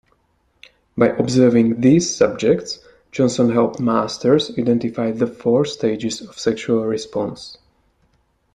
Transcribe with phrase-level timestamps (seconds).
[0.97, 2.79] By observing these subjects,
[3.11, 7.59] Johnson helped Masters identify the four stages of sexual response.